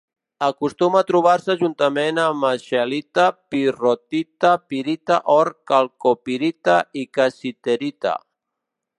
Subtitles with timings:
[0.45, 8.15] Acostuma a trobar-se juntament amb scheelita, pirrotita, pirita, or, calcopirita i cassiterita.